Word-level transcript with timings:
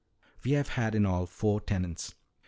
We 0.43 0.53
have 0.53 0.69
had 0.69 0.95
in 0.95 1.05
all 1.05 1.27
four 1.27 1.61
tenants." 1.61 2.15